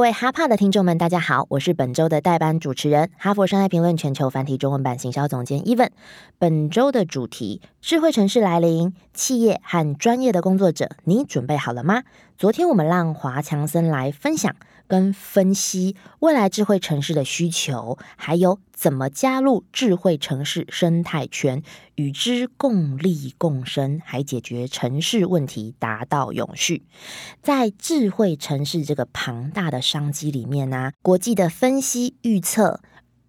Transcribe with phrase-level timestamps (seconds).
[0.00, 5.90] 各位哈帕的听众们，大家好，我是本周的代班主持人，哈佛商业评论全球繁体中文版行销总监 Even。
[6.38, 12.04] 本周的主题：智慧城市来临，企业和专业的工作者，你准备好了吗？
[12.38, 14.56] 昨天我们让华强森来分享。
[14.90, 21.62] 跟分析未来智慧城市的需求，还有怎么加入智慧城市生态圈，
[21.94, 26.82] 与之共利共生，还解决城市问题，达到永续。
[27.40, 32.80] 在智慧城市这个庞大的商机里面呢，国际的分析预测。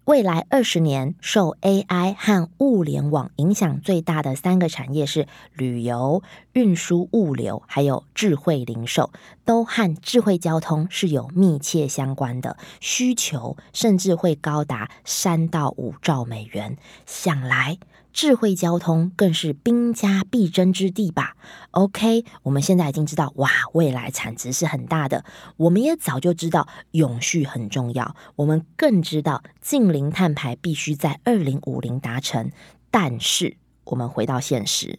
[0.06, 6.24] 未来二十年，受 AI 和物联网影响最大的三个产业是旅游、
[6.54, 9.12] 运输、物流，还有智慧零售，
[9.44, 16.76] 都和智慧交通是有密切相关的，需求甚至会高达三到五兆美元。
[17.06, 17.78] 想来。
[18.12, 21.36] 智慧交通更是兵家必争之地吧
[21.70, 25.24] ？OK，我们现在已经知道，哇，未来产值是很大的。
[25.56, 32.50] 我们也早就知道永续很重要，我们更知道近零碳排必须在二零五零达成。
[32.90, 34.98] 但是，我们回到现实，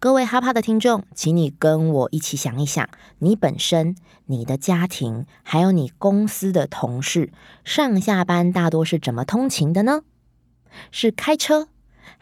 [0.00, 2.88] 各位哈帕的听众，请你跟我一起想一想：
[3.20, 3.94] 你本身、
[4.26, 7.32] 你的家庭，还有你公司的同事，
[7.64, 10.02] 上下班大多是怎么通勤的呢？
[10.90, 11.68] 是开车？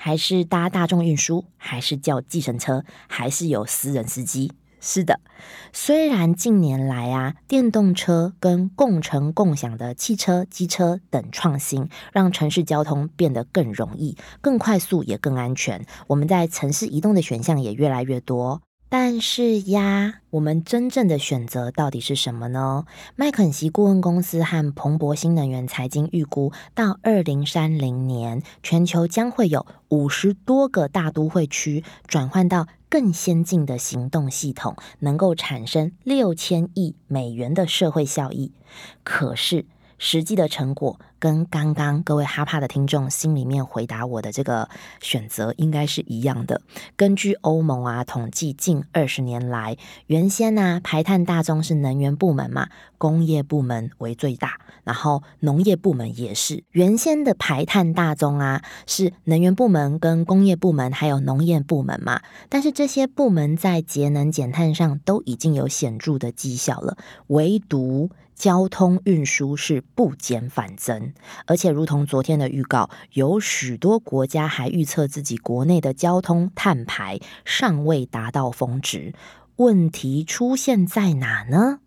[0.01, 4.53] 还是搭大众运输，还是叫计程车，还是有私人司机？
[4.81, 5.19] 是的，
[5.73, 15.85] 虽然近年来啊，电动车跟共乘共享的汽车、机车等创新，让城市交通变得更容易、更快速，也更安全。
[16.07, 18.63] 我们在城市移动的选项也越来越多。
[18.91, 22.86] 但是呀，我们真正的选择到底是什么呢？
[23.17, 38.52] 麦肯锡顾问公司和彭博新能源财经预估，到二零三零年，全球将会有五十多个大都会区转换到更先进的行动系统，能够产生六千亿美元的社会效益。
[39.05, 39.67] 可是，
[39.98, 44.68] 实际的成果跟刚刚各位哈帕的听众心里面回答我的这个
[45.01, 46.61] 选择应该是一样的。
[46.96, 49.77] 根据欧盟啊统计，近二十年来，
[50.07, 52.68] 原先呢排碳大宗是能源部门嘛，
[52.98, 56.64] 工业部门为最大，然后农业部门也是。
[56.70, 66.96] 原先的排碳大宗啊是能源部门跟工业部门还有农业部门嘛，但是这些部门在节能减碳上都已经有显著的绩效了，
[67.27, 68.11] 唯独。
[68.39, 71.13] 交通运输是不减反增，
[71.45, 79.13] 而且如同昨天的预告，有许多国家还预测自己国内的交通碳排尚未达到峰值。
[79.57, 81.81] 问题出现在哪呢？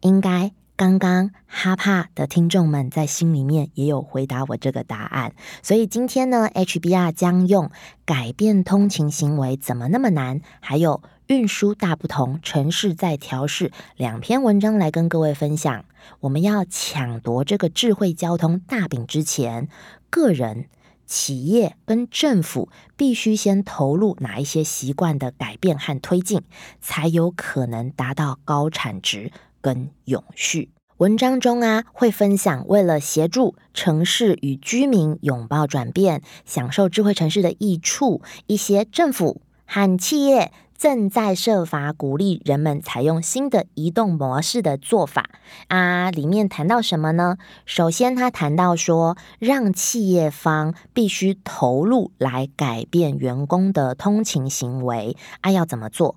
[0.00, 5.34] 应该刚刚哈帕的听众们在心里面也有回答我这个答案。
[5.62, 7.70] 所以今天呢，HBR 将用
[8.06, 10.40] 改变通勤行为怎么那么难？
[10.60, 11.02] 还有。
[11.28, 13.70] 运输大不同，城市在调试。
[13.96, 15.84] 两篇文章来跟各位分享。
[16.20, 19.68] 我们要抢夺这个智慧交通大饼之前，
[20.08, 20.68] 个人、
[21.04, 26.40] 企业跟政府必须先投入哪一些习惯的改变和推进，
[26.80, 30.70] 才有可能达到高产值跟永续。
[30.96, 40.50] 文章中啊，会分享为了协助城市与居民拥抱转变，享受智慧城市的益处，一些政府和企业。
[40.78, 45.28] 正在设法鼓励人们采用新的移动模式的做法
[45.66, 47.36] 啊，里面谈到什么呢？
[47.66, 56.14] 首先，他谈到说，让企业方必须投入来改变员工的通勤行为啊，要怎么做？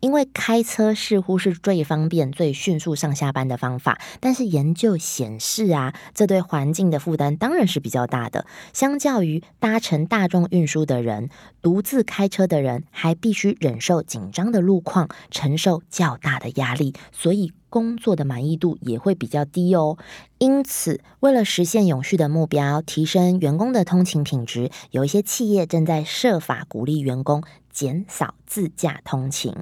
[0.00, 8.46] 因为开车似乎是最方便、最迅速上下班的方法，但是研究显示啊，这对环境的负担当然是比较大的。
[8.72, 11.30] 相较于搭乘大众运输的人，
[11.62, 19.98] 独自开车的人还必须忍受紧张的路况，承受较大的压力，所以工作的满意度也会比较低哦。
[20.38, 27.42] 因此，为了实现永续的目标，提升员工的通勤品质，有一些企业正在设法鼓励员工。
[27.76, 29.54] 减少自驾通勤。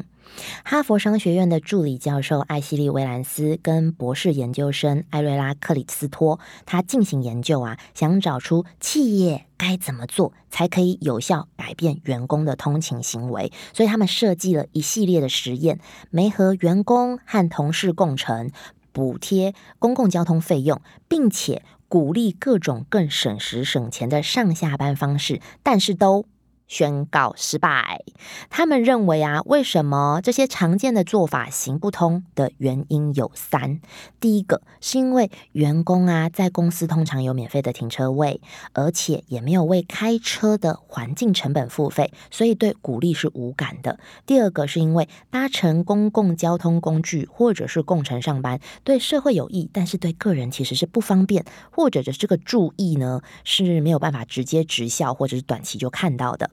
[0.64, 13.52] 哈佛商学院的助理教授艾希利·威兰斯跟博士研究生艾瑞拉·克里斯托，他进行研究啊，想找出企业该怎么做才可以有效改变员工的通勤行为。
[13.72, 18.50] 所以他们设计了一系列的实验，没和员工和同事共乘，
[18.92, 26.24] 补贴公共交通费用，并且鼓励各种更省时省钱的上下班方式，但是都。
[26.66, 28.02] 宣告失败。
[28.50, 33.80] 他们认为啊，为什么这些常见的做法行不通的原因有三：
[34.20, 38.40] 第一个是因为员工啊在公司通常有免费的停车位，
[38.72, 56.50] 而且也没有为开车的环境成本付费，所以对鼓励是无感的；第二个是因为搭乘公共交通工具或者是共乘上班对社会有益，但是对个人其实是不方便，或者是这个注意呢是没有办法直接直效或者是短期就看到的。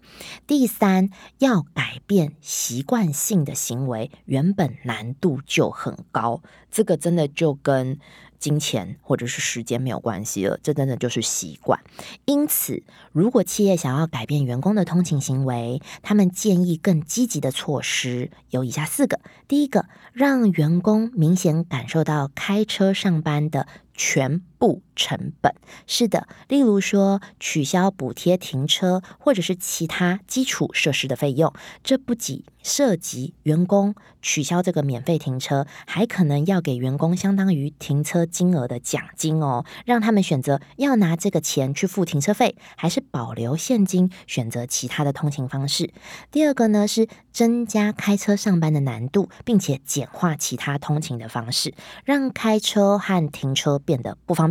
[0.48, 1.10] 第三，
[1.40, 6.42] 要改变习惯性的行为，原本难度就很高。
[6.70, 8.00] 这个真的就跟
[8.40, 11.80] 金钱或者是时间没有关系了，这真的就是习惯。
[12.26, 23.68] 因此，如果企业想要改变员工的通勤行为，他们建议更积极的措施有以下四个：第一个，让员工明显感受到开车上班的。
[23.94, 25.56] 全不成本
[25.88, 31.52] 是的，例如说取消补贴停车，或者是其他基础设施的费用，
[31.84, 45.92] 这不仅涉及员工取消这个免费停车，还可能要给员工相当于停车金额的奖金哦，让他们选择要拿这个钱去付停车费，还是保留现金选择其他的通勤方式。
[46.30, 51.74] 第二个呢是增加开车上班的难度，并且简化其他通勤的方式，
[52.06, 53.72] 让开车和停车。
[53.84, 54.51] 变得不方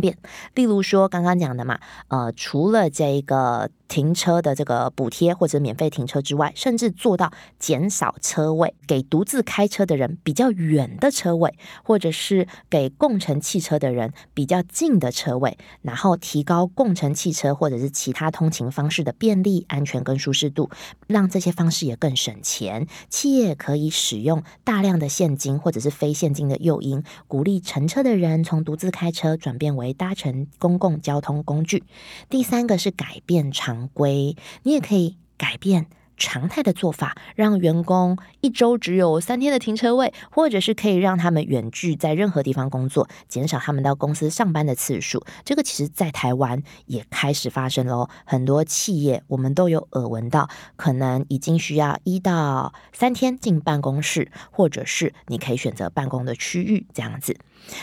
[0.55, 3.69] 例如说刚刚讲的嘛，呃，除了这个。
[3.91, 11.53] 停车的这个补贴或者免费停车之外，甚至做到减少车位，给独自开车的人比较远的车位，
[11.83, 20.69] 或者是给共乘汽车的人比较近的车位，然后提高共乘汽车或者是其他通勤方式的便利、安全跟舒适度，
[21.07, 22.87] 让这些方式也更省钱。
[23.09, 31.83] 企业可以使用大量的现金或者是非现金的诱因，鼓励乘车的人从独自开车转变为搭乘公共交通工具。
[32.29, 33.89] 第三个是改变常。
[33.93, 45.25] 规，你也可以改变常态的做法，让员工一周只有三天的停车位，或者是可以让他们远距在任何地方工作，减少他们到公司上班的次数。
[45.43, 48.07] 这个其实，在台湾也开始发生喽。
[48.23, 50.47] 很多企业我们都有耳闻到，
[50.77, 57.35] 可能已经需要一到三天进办公室，或者是你可以选择办公的区域这样子。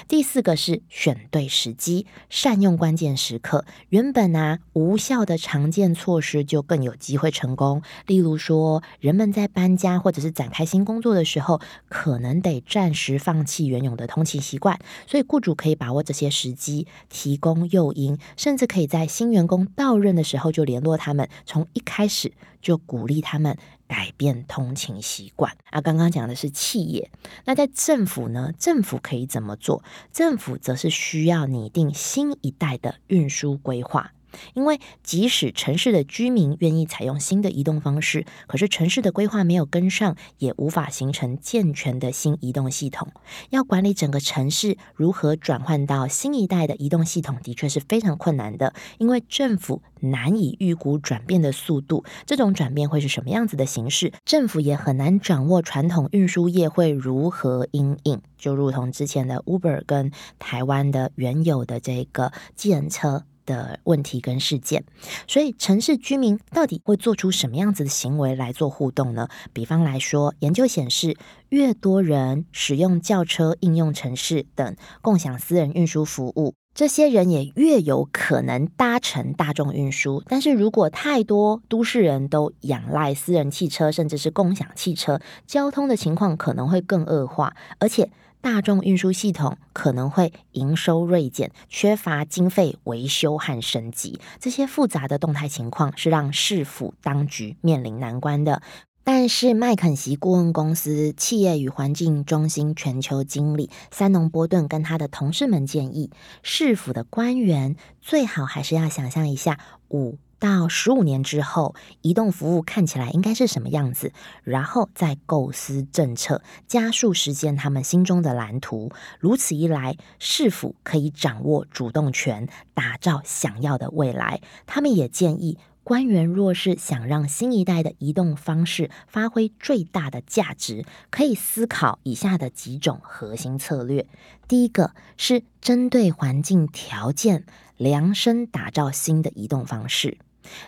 [0.07, 3.65] 第四个是选对时机，善用关键时刻。
[3.89, 7.83] 原本啊无效的常见措施就更有机会成功。
[8.07, 23.57] 例如说，人们在搬家或者是展开新工作的时候，可能得暂时放弃原有的通勤习惯，所以雇主可以把握这些时机，提供诱因，甚至可以在新员工到任的时候就联络他们，从一开始就鼓励他们。
[23.89, 25.81] 改变通勤习惯啊！
[25.81, 27.11] 刚刚讲的是企业，
[27.47, 28.53] 那在政府呢？
[28.59, 29.83] 政府可以怎么做？
[30.13, 34.13] 政府则是需要拟定新一代的运输规划。
[34.55, 43.09] 因为即使城市的居民愿意采用新的移动方式，可是城市的规划没有跟上，也无法形成健全的新移动系统。
[43.51, 48.75] 要管理整个城市如何转换到新一代的移动系统，的确是非常困难的。
[48.99, 58.21] 因为政府难以预估转变的速度，这种转变会是什么样子的形式，政府也很难掌握传统运输业会如何应应。
[58.37, 63.25] 就如同之前的 Uber 跟台湾的原有的这个计程车。
[63.49, 64.85] 的问题跟事件，
[65.27, 69.27] 所以城市居民到底会做出什么样子的行为来做互动呢？
[69.55, 71.17] 比方来说，研究显示，
[71.49, 80.23] 越多人使用轿车、应用城市等共享私人运输服务，这些人也越有可能搭乘大众运输。
[80.29, 88.11] 但是如果太多都市人都仰赖私人汽车，甚至是共享汽车，交通的情况可能会更恶化，而且。
[88.41, 98.63] 大众运输系统可能会营收锐减，缺乏经费维修和升级，这些复杂的动态情况是让市府当局面临难关的。
[99.05, 106.11] 但是麦肯锡顾问公司企业与环境中心全球经理三农波顿跟他的同事们建议，
[106.43, 110.19] 市府的官员最好还是要想象一下五。
[110.39, 114.13] 到十五年之后，移动服务看起来应该是什么样子？
[114.45, 118.93] 然后再构思政策，加速实现他们心中的蓝图。
[119.19, 124.41] 如此一来，市府可以掌握主动权，打造想要的未来。
[124.65, 134.07] 他们也建议官员，若是想让新一代的移动方式发挥最大的价值，可以思考以下的几种核心策略。
[134.47, 137.45] 第一个是针对环境条件
[137.77, 140.19] 量身打造新的移动方式。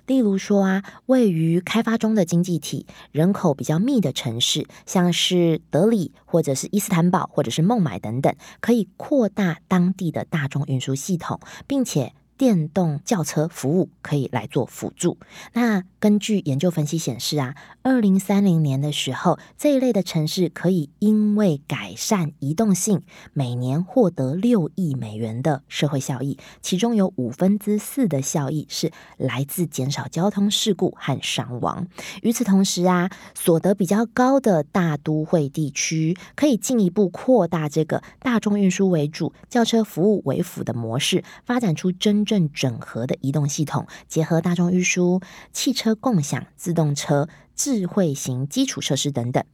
[0.07, 15.19] 例如说啊，位于开发中的经济体、人口比较密的城市，像是德里或者是伊斯坦堡或者是孟买等等，可以扩大当地的大众运输系统，并且电动轿车服务可以来做辅助。
[15.53, 23.03] 那根据研究分析显示啊，二零三零年的时候，这一类的城市可以因为改善移动性，
[23.35, 31.87] 每年获得六亿美元的社会效益，其中有五分之四的效益是来自减少交通事故和伤亡。
[32.23, 45.21] 与此同时啊，所得比较高的大都会地区可以进一步扩大这个大众运输为主、轿车服务为辅的模式，发展出真正整合的移动系统，结合大众运输、
[45.53, 45.91] 汽车。
[46.03, 49.45] 共享自动车、智慧型基础设施等等，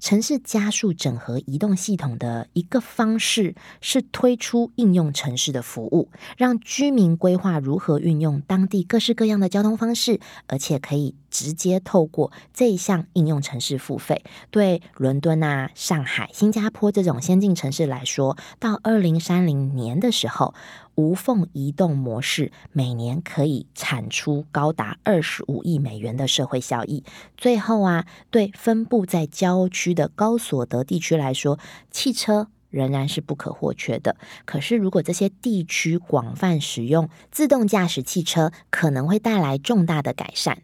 [0.00, 14.24] 城市加速整合移动系统的一个方式是推出应用城市的服务，让居民规划如何运用当地各式各样的交通方式，而且可以直接透过这一项应用城市付费。
[14.50, 20.54] 对伦敦啊、上海、新加坡这种先进城市来说，到二零三零年的时候。
[20.98, 27.04] 无缝移动模式每年可以产出高达二十五亿美元的社会效益。
[27.36, 31.56] 最后啊，对分布在郊区的高所得地区来说，
[31.92, 34.16] 汽车仍然是不可或缺的。
[34.44, 40.62] 可是，如果这些地区广泛使用自动驾驶汽车，可能会带来重大的改善。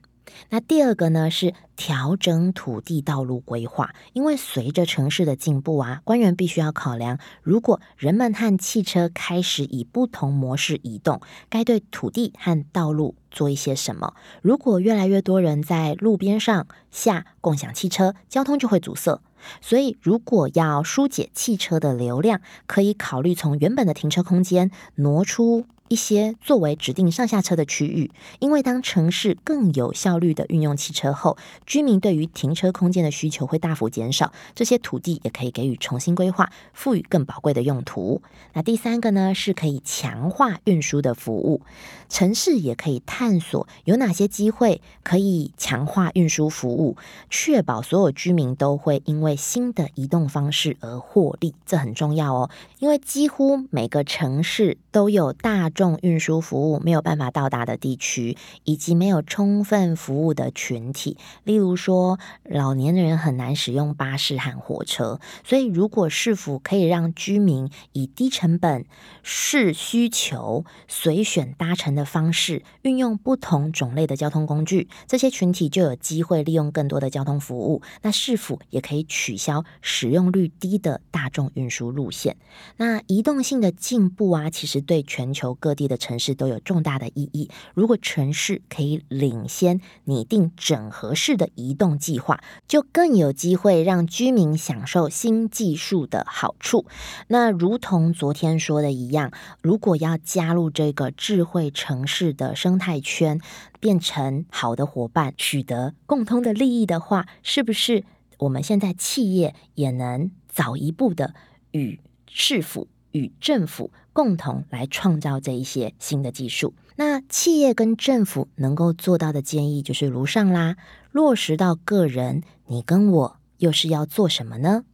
[0.51, 14.15] 那第二个呢是调整土地道路规划，因为随着城市的进步啊，官员必须要考量，如果人们和汽车开始以不同模式移动，该对土地和道路做一些什么。
[14.43, 19.21] 如果越来越多人在路边上下共享汽车，交通就会阻塞。
[19.61, 25.67] 所以，如果要疏解汽车的流量，可以考虑从原本的停车空间挪出。
[25.95, 28.11] 一些作为指定上下车的区域，
[28.41, 31.37] 因为当城市更有效率的运用汽车后，
[31.67, 38.23] 居民对于停车空间的需求会大幅减少，这些土地也可以给予重新规划，赋予更宝贵的用途。
[38.55, 41.61] 那第三个呢，是可以强化运输的服务，
[42.09, 46.97] 城市也可以探索有哪些机会可以强化运输服务，
[47.31, 55.84] 确保所有居民都会因为新的移动方式而获利，这很重要哦，因为几乎每个城市都有大众。
[55.85, 68.87] 重运输服务没有办法到达的地区，以及没有充分服务的群体，例如说老年人很难使用巴士和火车，所以如果市府可以让居民以低成本、
[69.23, 77.83] 视需求随选搭乘的方式，运用不同种类的交通工具，这些群体就有机会利用更多的交通服务。
[78.01, 82.39] 那市府也可以取消使用率低的大众运输路线。
[82.79, 85.45] 那移动性的进步啊，其实对全球。
[85.65, 87.49] 各地的城市都有重大的意义。
[87.73, 96.85] 如果城市可以领先拟定整合式的移动计划，就更有机会让居民享受新技术的好处。
[97.29, 103.41] 那如同昨天说的一样，如果要加入这个智慧城市的生态圈，
[103.81, 108.05] 变成好的伙伴，取得共通的利益的话，是不是
[108.41, 111.33] 我们现在企业也能早一步的
[111.71, 112.87] 与市府？
[113.15, 116.73] 与政府共同来创造这一些新的技术。
[116.97, 120.77] 那企业跟政府能够做到的建议就是如上啦，
[121.13, 124.85] 落实到个人，你跟我又是要做什么呢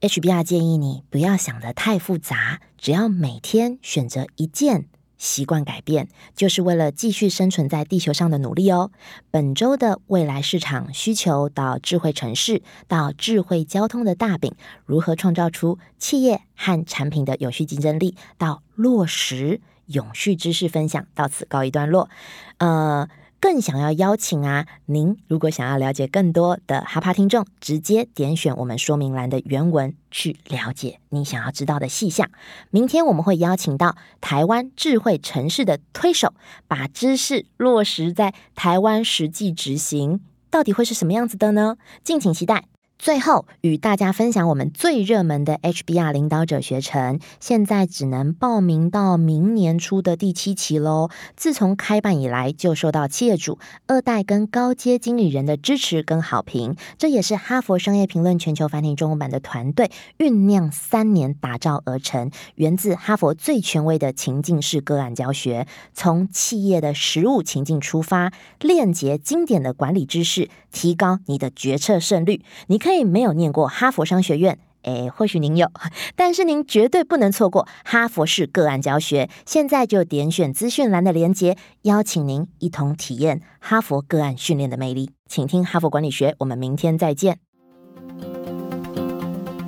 [0.00, 4.86] ？HBR 建议你不要想得太复杂，只要每天选择一件。
[5.24, 8.90] 习惯改变，就是为了继续生存在地球上的努力哦。
[9.30, 14.54] 本周的未来市场需求到智慧城市到智慧交通的大饼，
[14.84, 22.10] 如何创造出企业和产品的有序竞争力，到落实永续知识分享，到此告一段落。
[22.58, 23.08] 呃。
[23.44, 32.30] 更想要邀请啊，您如果想要了解更多的哈帕听众，直接点选我们说明栏的原文去了解你想要知道的细项。
[32.70, 36.32] 明天我们会邀请到台湾智慧城市的推手，
[36.66, 41.76] 把知识落实在台湾实际执行，到底会是什么样子的呢？
[42.02, 42.64] 敬请期待。
[43.04, 51.10] 最后与大家分享我们最热门的 HBR 领导者学程，现在只能报名到明年初的第七期喽。
[51.36, 56.76] 自从开办以来，就受到企业主、二代跟高阶经理人的支持跟好评。
[56.96, 72.40] 这也是哈佛商业评论全球繁体中文版的团队酝酿三年打造而成，源自哈佛最权威的情境式个案教学，从企业的实务情境出发，链接经典的管理知识，提高你的决策胜率。
[72.68, 72.78] 你。
[72.84, 75.68] 可以没有念过哈佛商学院，诶，或许您有，
[76.14, 79.28] 但是您绝对不能错过哈佛式个案教学。
[79.46, 85.10] 现在就点选资讯栏的连接，邀请您一同体验哈佛个案训练的魅力。
[85.26, 87.38] 请听哈佛管理学，我们明天再见。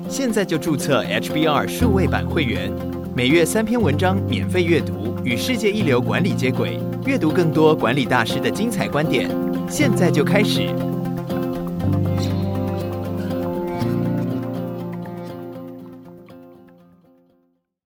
[0.07, 2.71] 现在就注册 HBR 数位版会员，
[3.13, 9.29] 每月三篇文章免费阅读，与世界一流管理接轨，阅读更多管理大师的精彩观点。
[9.69, 10.73] 现在就开始。